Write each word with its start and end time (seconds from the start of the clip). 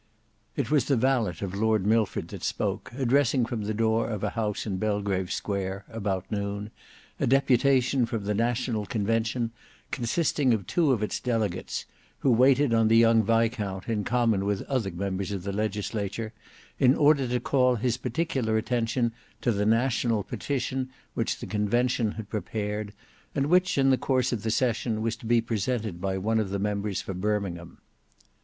It 0.55 0.71
was 0.71 0.85
the 0.85 0.97
valet 0.97 1.35
of 1.43 1.53
Lord 1.53 1.85
Milford 1.85 2.29
that 2.29 2.41
spoke, 2.41 2.91
addressing 2.97 3.45
from 3.45 3.65
the 3.65 3.73
door 3.75 4.09
of 4.09 4.23
a 4.23 4.31
house 4.31 4.65
in 4.65 4.77
Belgrave 4.77 5.31
Square, 5.31 5.85
about 5.89 6.25
noon, 6.31 6.71
a 7.19 7.27
deputation 7.27 8.07
from 8.07 8.23
the 8.23 8.33
National 8.33 8.87
Convention, 8.87 9.51
consisting 9.91 10.55
of 10.55 10.65
two 10.65 10.91
of 10.91 11.03
its 11.03 11.19
delegates, 11.19 11.85
who 12.21 12.31
waited 12.31 12.73
on 12.73 12.87
the 12.87 12.97
young 12.97 13.21
viscount 13.21 13.87
in 13.87 14.03
common 14.03 14.43
with 14.43 14.63
other 14.63 14.89
members 14.89 15.29
of 15.31 15.43
the 15.43 15.53
legislature, 15.53 16.33
in 16.79 16.95
order 16.95 17.27
to 17.27 17.39
call 17.39 17.75
his 17.75 17.97
particular 17.97 18.57
attention 18.57 19.11
to 19.41 19.51
the 19.51 19.67
National 19.67 20.23
Petition 20.23 20.89
which 21.13 21.37
the 21.37 21.45
Convention 21.45 22.13
had 22.13 22.27
prepared, 22.27 22.91
and 23.35 23.45
which 23.45 23.77
in 23.77 23.91
the 23.91 23.99
course 23.99 24.33
of 24.33 24.41
the 24.41 24.49
session 24.49 25.03
was 25.03 25.15
to 25.15 25.27
be 25.27 25.39
presented 25.41 26.01
by 26.01 26.17
one 26.17 26.39
of 26.39 26.49
the 26.49 26.57
members 26.57 27.01
for 27.03 27.13
Birmingham. 27.13 27.77